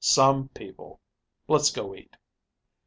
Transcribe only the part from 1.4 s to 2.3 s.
Let's go eat."